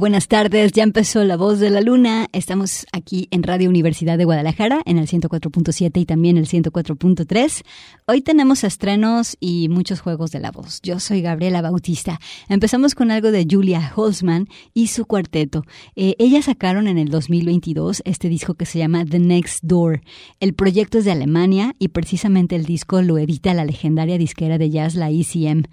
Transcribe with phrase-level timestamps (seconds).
[0.00, 0.72] Buenas tardes.
[0.72, 2.28] Ya empezó La Voz de la Luna.
[2.32, 7.62] Estamos aquí en Radio Universidad de Guadalajara en el 104.7 y también el 104.3.
[8.06, 10.80] Hoy tenemos estrenos y muchos juegos de la voz.
[10.82, 12.20] Yo soy Gabriela Bautista.
[12.48, 15.64] Empezamos con algo de Julia Holzman y su cuarteto.
[15.94, 20.00] Eh, ellas sacaron en el 2022 este disco que se llama The Next Door.
[20.40, 24.70] El proyecto es de Alemania y precisamente el disco lo edita la legendaria disquera de
[24.70, 25.64] jazz, la ECM.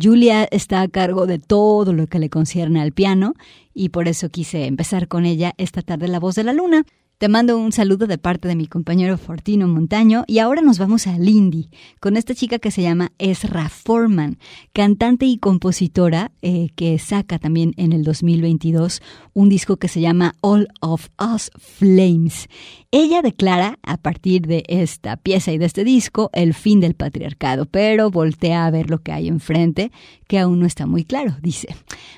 [0.00, 3.34] Julia está a cargo de todo lo que le concierne al piano
[3.74, 6.84] y por eso quise empezar con ella esta tarde La Voz de la Luna.
[7.24, 11.06] Te mando un saludo de parte de mi compañero Fortino Montaño y ahora nos vamos
[11.06, 14.36] a Lindy con esta chica que se llama Ezra Foreman,
[14.74, 19.00] cantante y compositora eh, que saca también en el 2022
[19.32, 22.50] un disco que se llama All of Us Flames.
[22.90, 27.64] Ella declara a partir de esta pieza y de este disco el fin del patriarcado,
[27.64, 29.92] pero voltea a ver lo que hay enfrente
[30.28, 31.74] que aún no está muy claro, dice.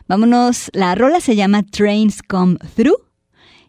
[0.08, 3.06] Vámonos, la rola se llama Trains Come Through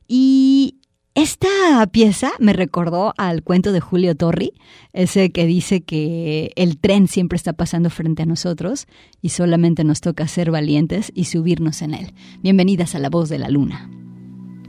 [0.08, 0.78] y
[1.18, 4.54] esta pieza me recordó al cuento de Julio Torri,
[4.94, 8.86] ese que dice que el tren siempre está pasando frente a nosotros
[9.20, 12.14] y solamente nos toca ser valientes y subirnos en él.
[12.44, 13.90] Bienvenidas a La Voz de la Luna.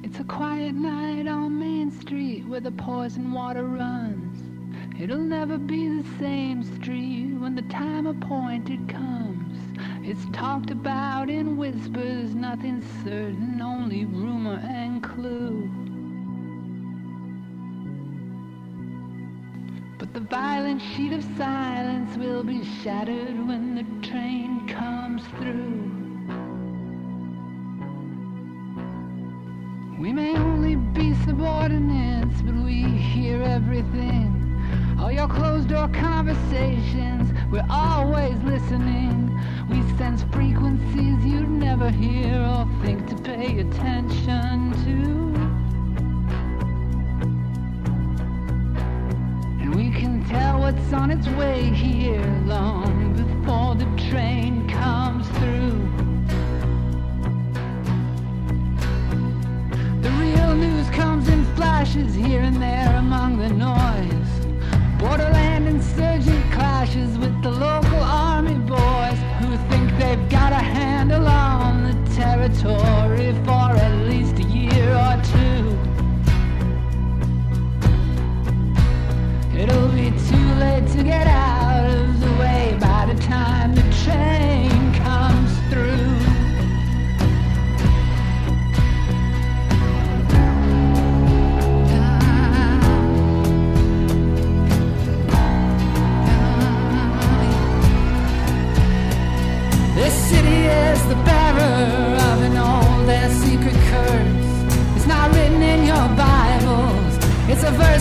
[0.02, 4.38] It's a quiet night on Main Street where the poison water runs.
[4.98, 9.58] It'll never be the same street when the time appointed comes.
[10.02, 15.87] It's talked about in whispers, nothing certain, only rumor and clue.
[19.98, 25.90] But the violent sheet of silence will be shattered when the train comes through.
[29.98, 34.96] We may only be subordinates, but we hear everything.
[35.00, 39.36] All your closed door conversations, we're always listening.
[39.68, 45.47] We sense frequencies you'd never hear or think to pay attention to.
[49.74, 55.76] We can tell what's on its way here long before the train comes through.
[60.00, 64.32] The real news comes in flashes here and there among the noise.
[64.98, 71.84] Borderland insurgent clashes with the local army boys who think they've got a handle on
[71.84, 73.07] the territory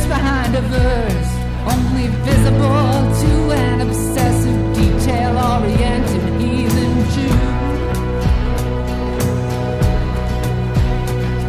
[0.07, 1.31] behind a verse
[1.67, 7.39] only visible to an obsessive, detail-oriented heathen Jew.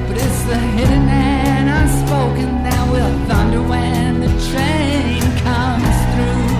[0.08, 6.50] But it's the hidden and unspoken that will thunder when the train comes through.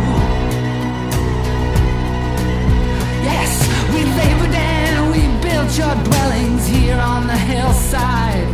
[3.31, 3.51] Yes,
[3.93, 8.47] we labored and we built your dwellings here on the hillside.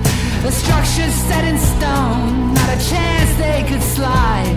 [0.43, 4.57] The structures set in stone, not a chance they could slide.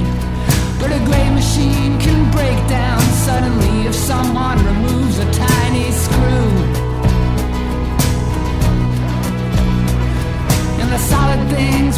[0.80, 6.50] But a great machine can break down suddenly if someone removes a tiny screw.
[10.82, 11.97] And the solid things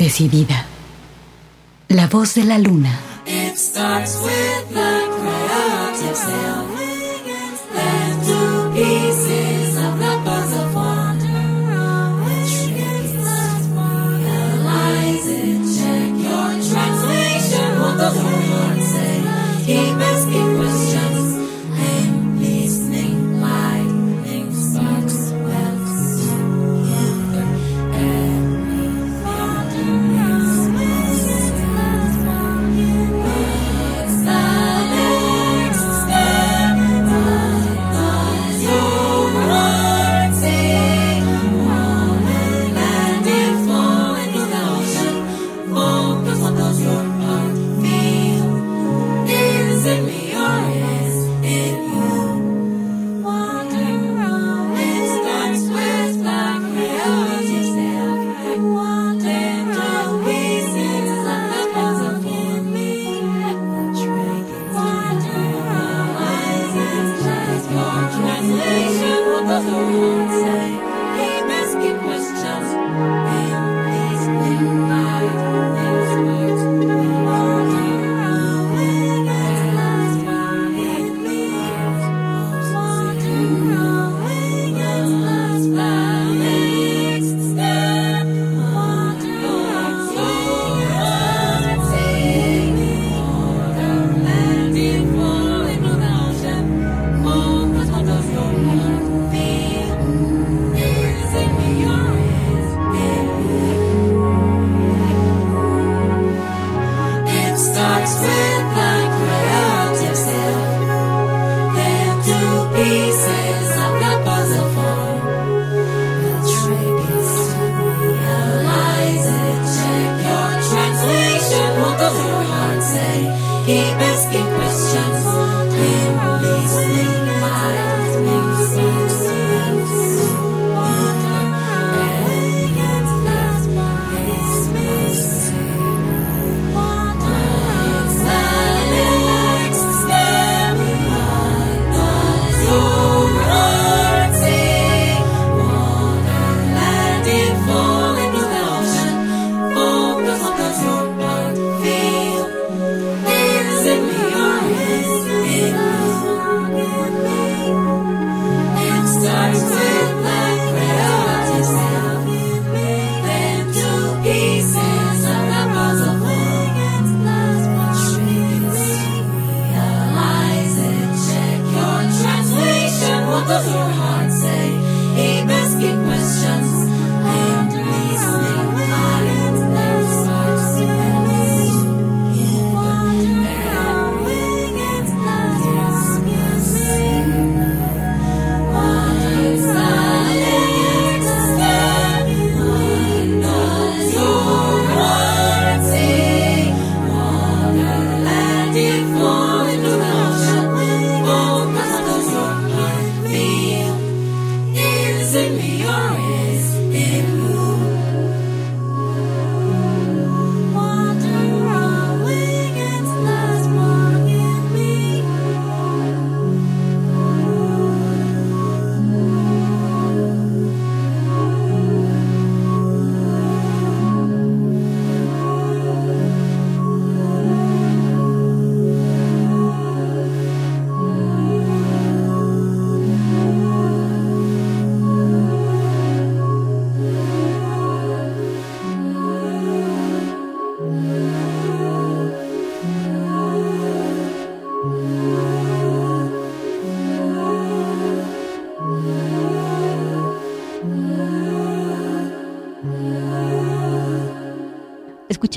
[0.00, 0.64] decidida.
[1.88, 2.98] La voz de la luna.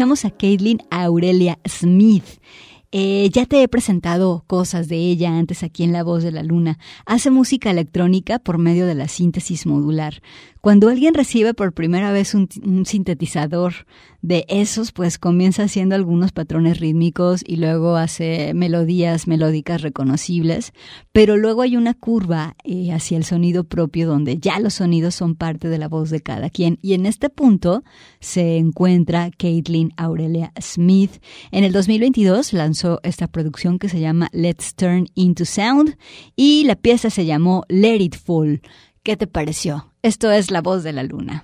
[0.03, 2.25] A Caitlin Aurelia Smith.
[2.91, 6.43] Eh, ya te he presentado cosas de ella antes aquí en La Voz de la
[6.43, 6.77] Luna.
[7.05, 10.21] Hace música electrónica por medio de la síntesis modular.
[10.59, 12.49] Cuando alguien recibe por primera vez un,
[12.85, 13.87] sintetizador
[14.23, 20.71] de esos, pues comienza haciendo algunos patrones rítmicos y luego hace melodías melódicas reconocibles,
[21.11, 25.35] pero luego hay una curva eh, hacia el sonido propio donde ya los sonidos son
[25.35, 26.79] parte de la voz de cada quien.
[26.81, 27.83] Y en este punto
[28.21, 31.21] se encuentra Caitlin Aurelia Smith.
[31.51, 35.97] En el 2022 lanzó esta producción que se llama Let's Turn into Sound
[36.37, 38.61] y la pieza se llamó Let It Fall.
[39.03, 39.91] ¿Qué te pareció?
[40.01, 41.43] Esto es La Voz de la Luna.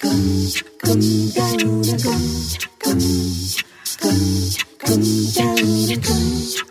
[0.00, 0.48] come
[0.84, 3.00] come down and come, come,
[4.78, 5.02] come
[5.34, 6.67] down and come.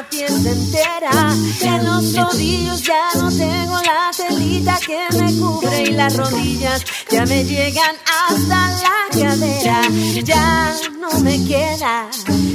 [0.00, 1.34] entera.
[1.60, 7.24] En los rodillos ya no tengo la telita que me cubre y las rodillas ya
[7.26, 9.82] me llegan hasta la cadera.
[10.22, 12.08] Ya no me queda,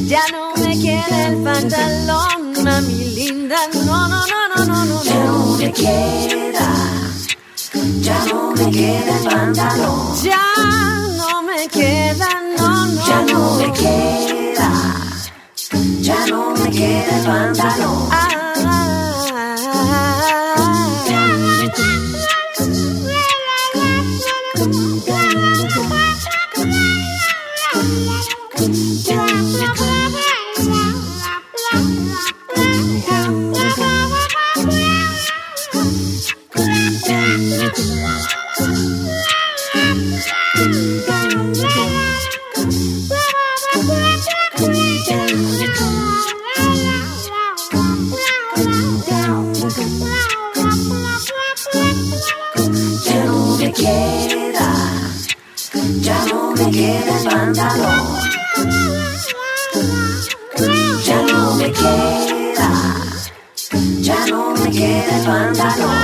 [0.05, 3.57] ya no me queda el pantalón, mami linda.
[3.85, 5.03] No, no, no, no, no, no.
[5.03, 6.67] Ya no me queda,
[8.01, 10.21] ya no me queda el pantalón.
[10.23, 10.41] Ya
[11.17, 12.27] no me queda,
[12.57, 13.07] no, no.
[13.07, 14.38] Ya no me queda.
[16.09, 18.28] Ya no me queda el pantalón.
[57.51, 57.65] Ya
[61.23, 62.69] no me queda,
[64.01, 65.98] ya no me queda el pantalón.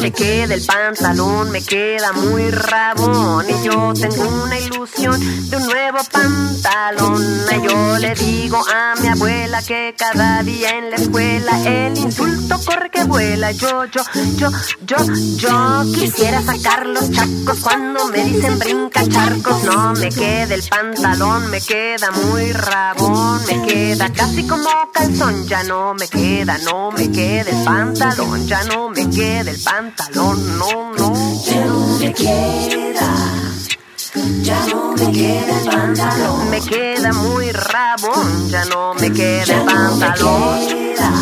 [0.00, 3.46] me queda el pantalón, me queda muy rabón.
[3.48, 7.22] Y yo tengo una ilusión de un nuevo pantalón.
[7.50, 12.58] Y yo le digo a mi abuela que cada día en la escuela el insulto
[12.64, 13.52] corre que vuela.
[13.52, 14.02] Yo, yo,
[14.36, 14.50] yo,
[14.86, 14.96] yo,
[15.36, 19.62] yo quisiera sacar los chacos cuando me dicen brinca charcos.
[19.64, 23.40] No me queda el pantalón, me queda muy rabón.
[23.46, 28.64] Me queda casi como calzón, ya no me queda, no me queda el pantalón, ya
[28.64, 31.12] no me queda el pantalón pantalón, no, no.
[31.44, 33.10] Ya no me queda,
[34.42, 36.50] ya no me queda el pantalón.
[36.50, 40.40] Me queda muy rabón, ya no me queda ya el pantalón.
[40.40, 41.12] No me queda.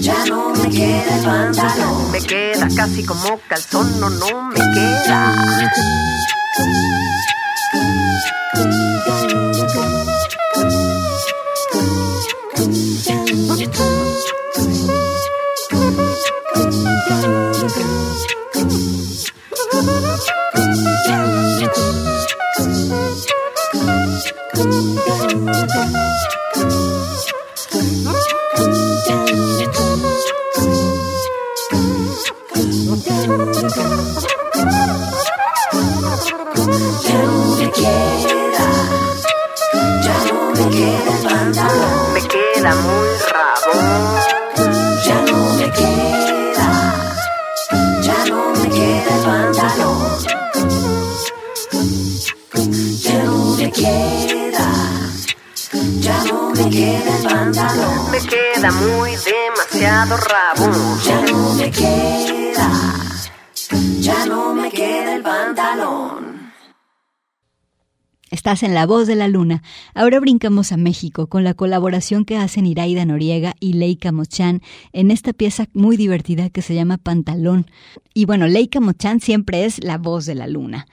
[0.00, 2.10] Ya no me queda el pantalón.
[2.12, 5.34] Me queda casi como calzón, no, no me queda.
[42.58, 43.72] queda muy rabo.
[45.06, 46.68] Ya no me queda,
[48.02, 50.18] ya no me queda el pantalón.
[53.04, 54.66] Ya no me queda,
[56.00, 58.10] ya no me queda el pantalón.
[58.10, 60.98] Me queda muy demasiado rabo.
[61.04, 62.70] Ya no me queda,
[64.00, 66.37] ya no me queda el pantalón.
[68.38, 69.64] Estás en La Voz de la Luna.
[69.94, 75.10] Ahora brincamos a México con la colaboración que hacen Iraida Noriega y Leica Mochán en
[75.10, 77.66] esta pieza muy divertida que se llama Pantalón.
[78.14, 80.86] Y bueno, Leica Mochán siempre es la voz de la luna.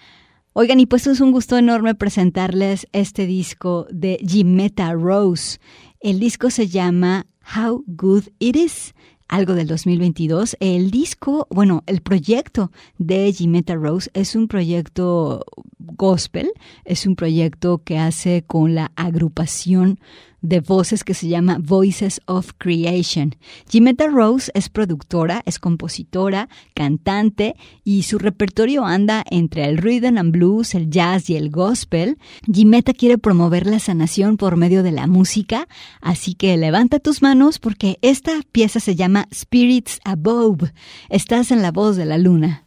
[0.54, 5.60] Oigan, y pues es un gusto enorme presentarles este disco de Jimeta Rose.
[6.00, 8.96] El disco se llama How Good It Is
[9.28, 10.58] algo del 2022.
[10.60, 15.46] El disco, bueno, el proyecto de Jimetta Rose es un proyecto
[15.80, 16.52] gospel,
[16.84, 20.00] es un proyecto que hace con la agrupación
[20.46, 23.36] de voces que se llama Voices of Creation.
[23.70, 30.32] Jimetta Rose es productora, es compositora, cantante y su repertorio anda entre el rhythm and
[30.32, 32.18] blues, el jazz y el gospel.
[32.52, 35.68] Jimetta quiere promover la sanación por medio de la música,
[36.02, 40.72] así que levanta tus manos porque esta pieza se llama Spirits Above.
[41.10, 42.64] Estás en la voz de la luna.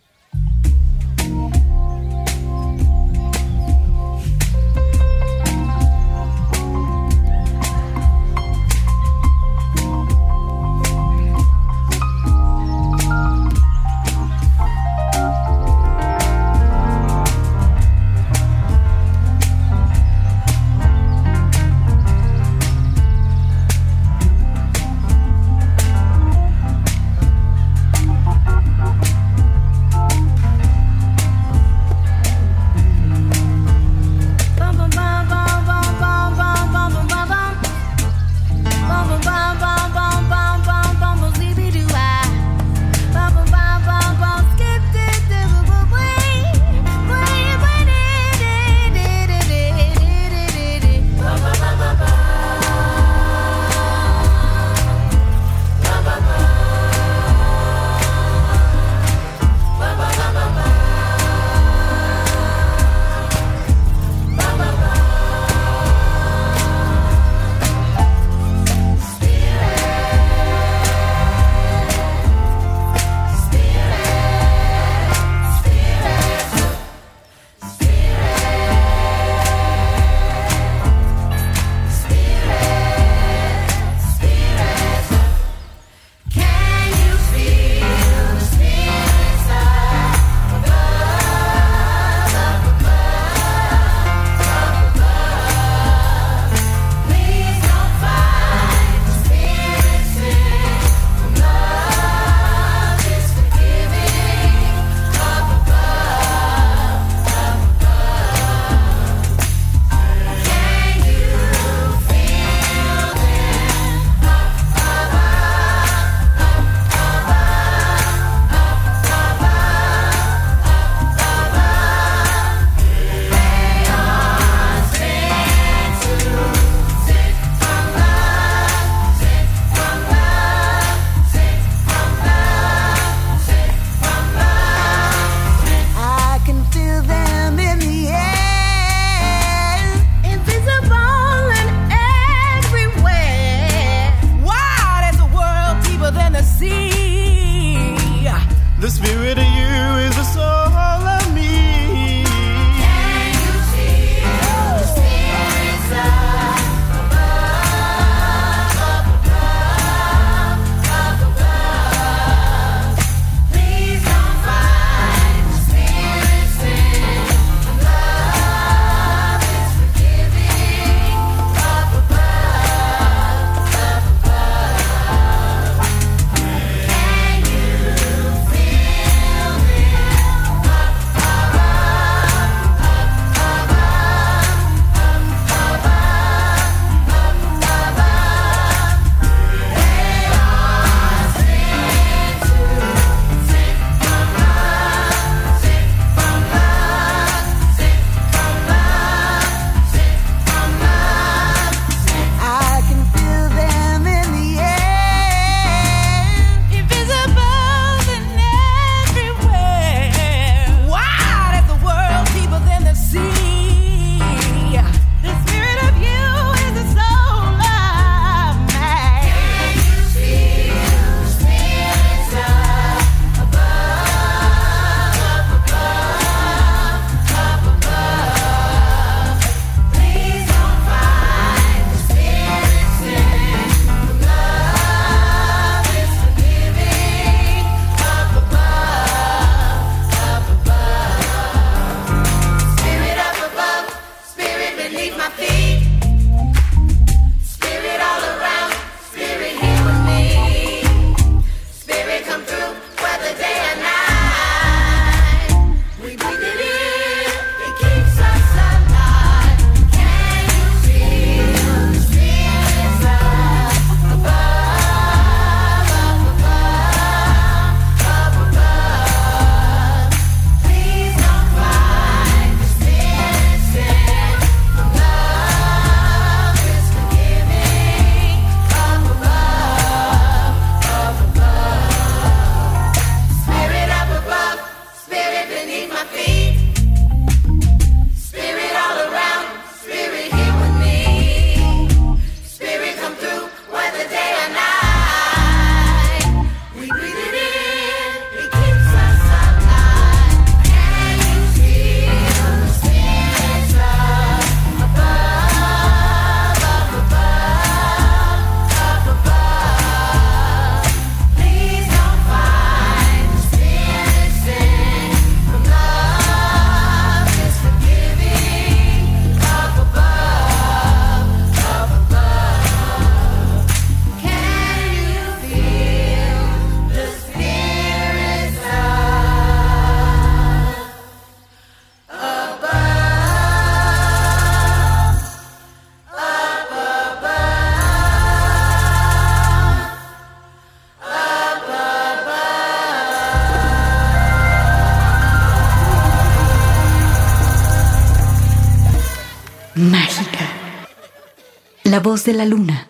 [352.29, 352.88] De la luna.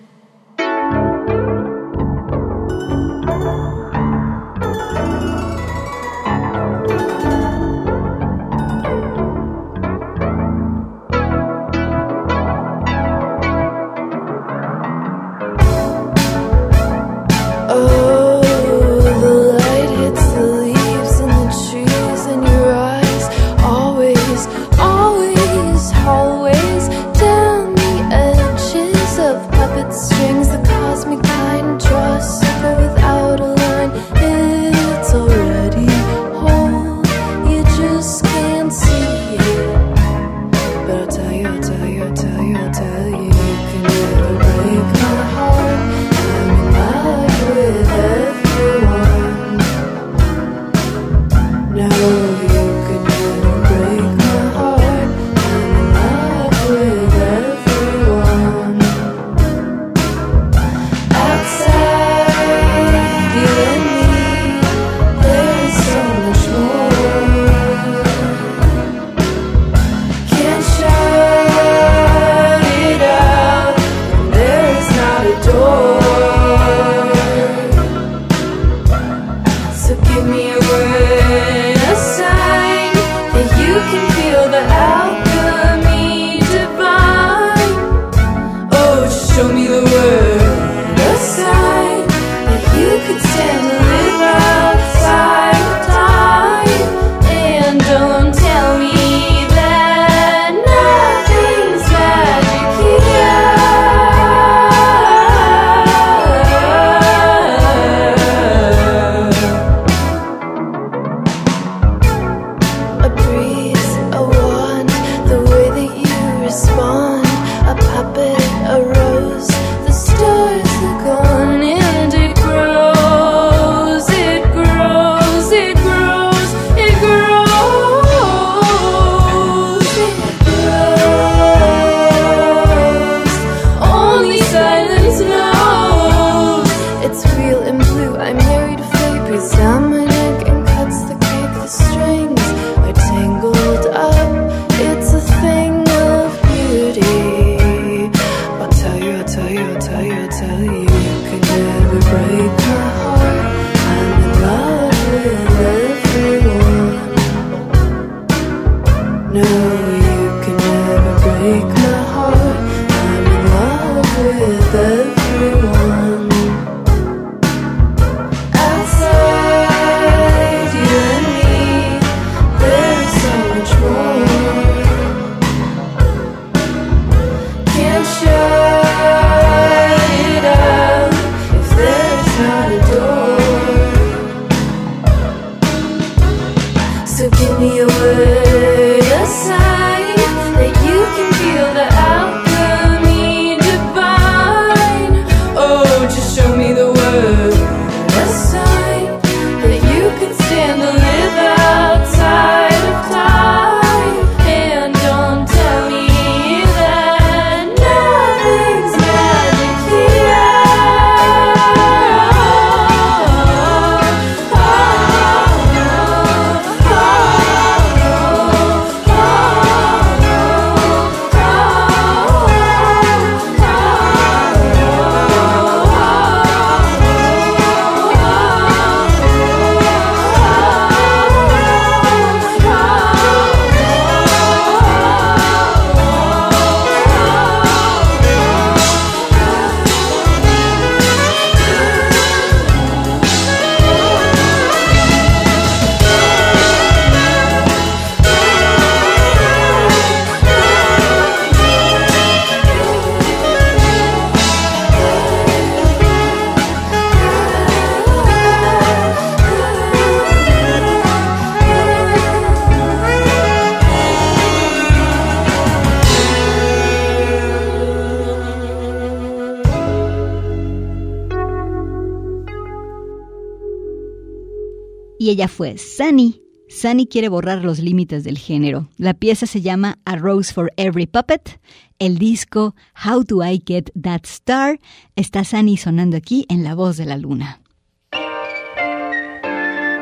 [275.30, 276.40] ella fue Sunny.
[276.68, 278.88] Sunny quiere borrar los límites del género.
[278.98, 281.60] La pieza se llama A Rose for Every Puppet.
[281.98, 284.78] El disco How Do I Get That Star
[285.16, 287.60] está Sunny sonando aquí en La Voz de la Luna.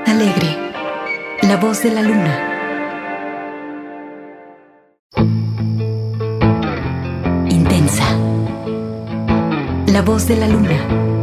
[0.06, 0.56] Alegre.
[1.42, 2.52] La Voz de la Luna.
[7.48, 8.18] Intensa.
[9.86, 11.15] La Voz de la Luna.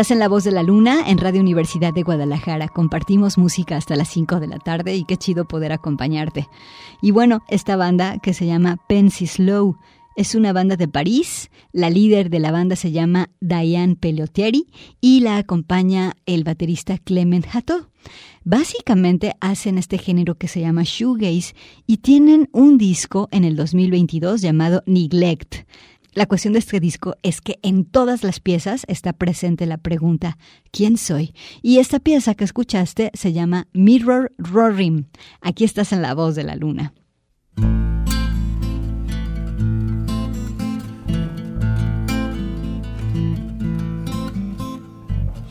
[0.00, 2.68] Estás en La Voz de la Luna en Radio Universidad de Guadalajara.
[2.68, 6.48] Compartimos música hasta las 5 de la tarde y qué chido poder acompañarte.
[7.02, 9.76] Y bueno, esta banda que se llama Pensy Slow
[10.16, 11.50] es una banda de París.
[11.72, 14.68] La líder de la banda se llama Diane Pelottieri
[15.02, 17.90] y la acompaña el baterista Clement Hato.
[18.42, 21.54] Básicamente hacen este género que se llama shoegaze
[21.86, 25.66] y tienen un disco en el 2022 llamado Neglect.
[26.12, 30.38] La cuestión de este disco es que en todas las piezas está presente la pregunta
[30.72, 31.34] ¿quién soy?
[31.62, 35.08] Y esta pieza que escuchaste se llama Mirror Roaring.
[35.40, 36.94] Aquí estás en la voz de la luna.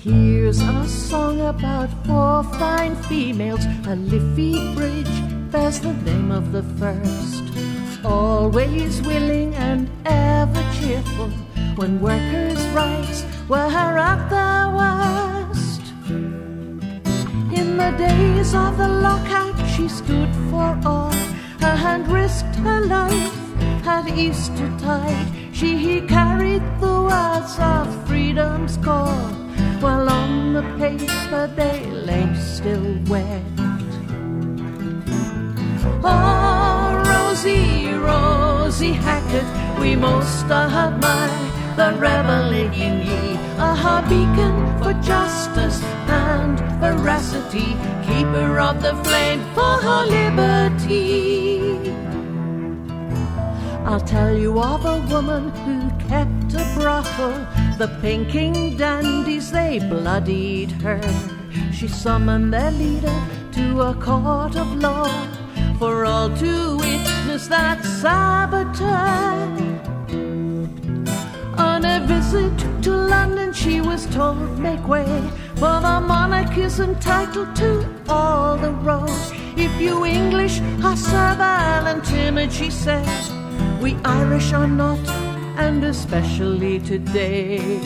[0.03, 3.65] Here's a song about four fine females.
[3.85, 7.48] A Liffey Bridge bears the name of the first.
[8.05, 11.29] Always willing and ever cheerful
[11.75, 15.81] when workers' rights were at their worst.
[17.59, 21.13] In the days of the lockout, she stood for all
[21.61, 25.27] and risked her life at Easter tide.
[25.53, 29.29] She carried the words of freedom's call,
[29.81, 33.43] while on the paper they lay still wet.
[36.03, 36.48] Oh,
[37.41, 46.59] Rosie, Rosie Hackett, we most admire the rebel in ye, a beacon for justice and
[46.81, 51.93] veracity, keeper of the flame for her liberty.
[53.85, 57.47] I'll tell you of a woman who kept a brothel.
[57.77, 61.01] The pinking dandies, they bloodied her.
[61.71, 63.17] She summoned their leader
[63.53, 65.07] to a court of law
[65.77, 68.89] for all to witness that saboteur.
[71.57, 75.05] On a visit to London, she was told, make way,
[75.55, 79.31] for the monarch is entitled to all the roads.
[79.55, 83.07] If you English are servile and timid, she said,
[83.81, 84.99] we Irish are not,
[85.57, 87.79] and especially today.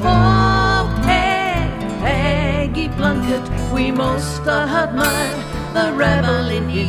[0.00, 5.43] Oh, Peggy Blunkett, we most admire
[5.74, 6.86] the rebel in ye.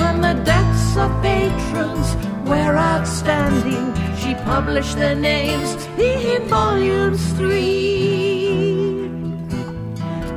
[0.00, 2.08] When the deaths of patrons
[2.46, 9.08] were outstanding, she published their names in volumes three.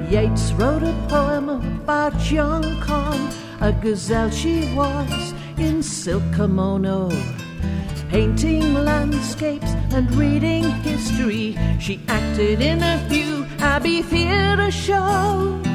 [0.09, 3.19] Yeats wrote a poem about young Con,
[3.59, 7.11] a gazelle she was in silk kimono.
[8.09, 15.72] Painting landscapes and reading history, she acted in a few Abbey Theatre shows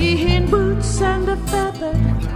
[0.00, 1.92] in boots and a feather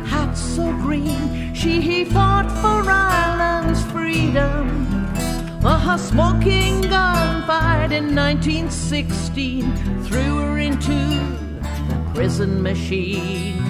[0.07, 1.55] hat so green.
[1.55, 4.85] She he fought for Ireland's freedom.
[5.65, 10.93] A smoking gun fired in 1916 threw her into
[11.89, 13.63] the prison machine.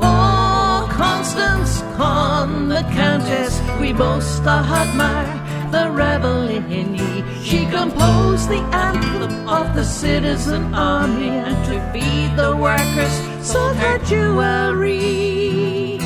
[0.00, 5.41] Oh, Constance Con, the Countess, we both admire
[5.72, 7.24] the rebel in ye.
[7.42, 13.14] She composed the anthem of the citizen army and to feed the workers
[13.44, 15.98] sold her jewelry.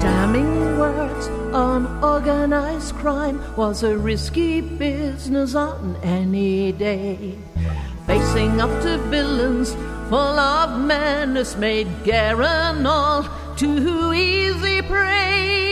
[0.00, 7.38] Damning words on organized crime was a risky business on any day.
[8.06, 9.72] Facing up to villains
[10.08, 13.22] full of menace made Garen all
[13.56, 15.67] too easy prey.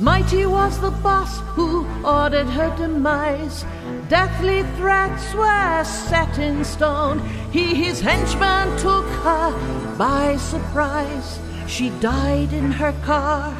[0.00, 3.64] Mighty was the boss who ordered her demise.
[4.08, 7.18] Deathly threats were set in stone.
[7.50, 11.40] He, his henchman, took her by surprise.
[11.66, 13.52] She died in her car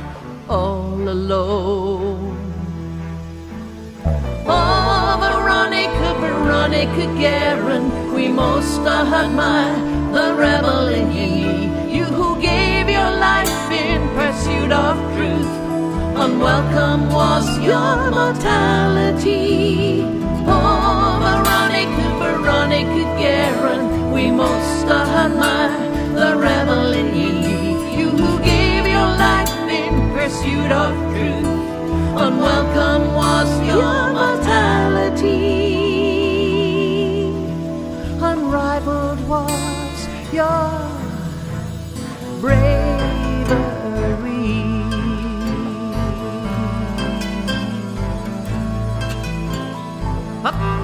[0.49, 2.39] all alone.
[4.47, 9.77] Oh, Veronica, Veronica Guerin, we most admire
[10.13, 11.99] the rebel in ye.
[11.99, 15.68] You who gave your life in pursuit of truth
[16.21, 20.03] unwelcome was your mortality.
[20.47, 25.79] Oh, Veronica, Veronica Guerin, we most admire
[26.15, 27.31] the rebel in ye.
[27.99, 31.47] You who gave your life in pursuit of truth.
[32.27, 35.39] Unwelcome was your mortality.
[38.21, 40.71] Unrivaled was your
[42.41, 42.98] brave.
[50.49, 50.78] Up.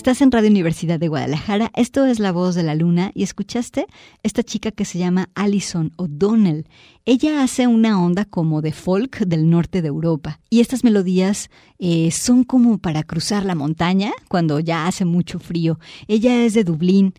[0.00, 3.86] Estás en Radio Universidad de Guadalajara, esto es La Voz de la Luna y escuchaste
[4.22, 6.66] esta chica que se llama Alison O'Donnell.
[7.04, 12.10] Ella hace una onda como de folk del norte de Europa y estas melodías eh,
[12.12, 15.78] son como para cruzar la montaña cuando ya hace mucho frío.
[16.08, 17.12] Ella es de Dublín.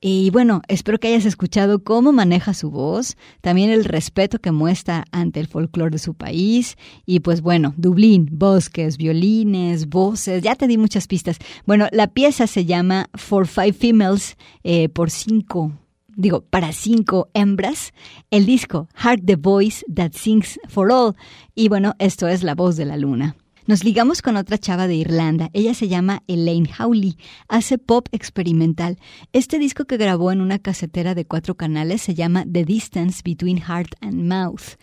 [0.00, 5.04] Y bueno, espero que hayas escuchado cómo maneja su voz, también el respeto que muestra
[5.12, 6.76] ante el folclore de su país.
[7.06, 11.38] Y pues bueno, Dublín, bosques, violines, voces, ya te di muchas pistas.
[11.66, 15.72] Bueno, la pieza se llama For Five Females eh, por cinco
[16.16, 17.92] digo, para cinco hembras,
[18.30, 21.16] el disco Heart the Voice That Sings for All.
[21.54, 23.36] Y bueno, esto es La Voz de la Luna.
[23.66, 25.48] Nos ligamos con otra chava de Irlanda.
[25.54, 27.16] Ella se llama Elaine Howley.
[27.48, 28.98] Hace pop experimental.
[29.32, 33.62] Este disco que grabó en una casetera de cuatro canales se llama The Distance Between
[33.62, 34.76] Heart and Mouth.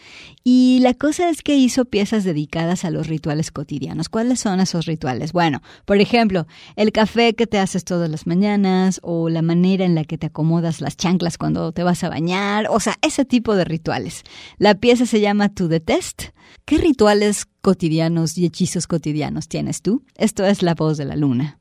[0.44, 4.10] Y la cosa es que hizo piezas dedicadas a los rituales cotidianos.
[4.10, 5.32] ¿Cuáles son esos rituales?
[5.32, 9.94] Bueno, por ejemplo, el café que te haces todas las mañanas o la manera en
[9.94, 12.66] la que te acomodas las chanclas cuando te vas a bañar.
[12.72, 14.24] O sea, ese tipo de rituales.
[14.58, 16.24] La pieza se llama To the Test.
[16.66, 20.04] ¿Qué rituales cotidianos y hechizos cotidianos tienes tú?
[20.16, 21.61] Esto es La Voz de la Luna.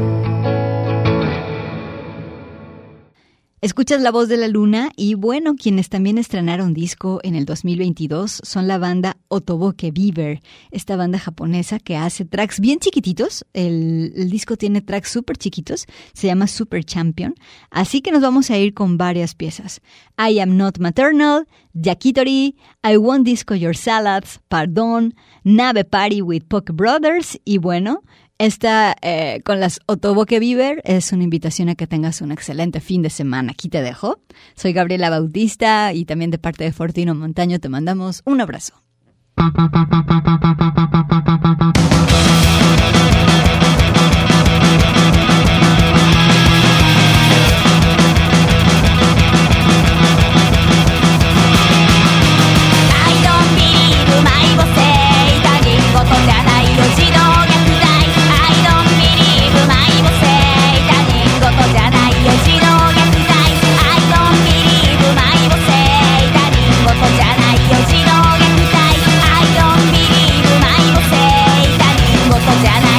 [3.63, 8.41] Escuchas la voz de la luna y bueno, quienes también estrenaron disco en el 2022
[8.43, 10.41] son la banda Otoboke Beaver,
[10.71, 16.25] esta banda japonesa que hace tracks bien chiquititos, el, disco tiene tracks súper chiquitos, se
[16.25, 17.35] llama Super Champion,
[17.69, 19.81] así que nos vamos a ir con varias piezas.
[20.17, 26.73] I Am Not Maternal, Yakitori, I Want Disco Your Salads, Pardon, Nave Party with Poke
[26.73, 28.01] Brothers y bueno,
[28.41, 32.79] esta, eh, con las Otobo que Viver, es una invitación a que tengas un excelente
[32.79, 33.51] fin de semana.
[33.51, 34.19] Aquí te dejo.
[34.55, 38.81] Soy Gabriela Bautista y también de parte de Fortino Montaño te mandamos un abrazo.
[72.61, 72.90] じゃない